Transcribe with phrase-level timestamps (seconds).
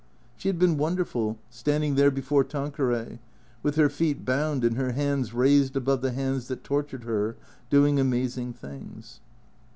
[0.35, 3.19] She had been wonderful, standing there before Tanqueray,
[3.61, 7.35] with her feet bound and her hands raised above the hands that tortured her,
[7.69, 9.19] doing amazing things.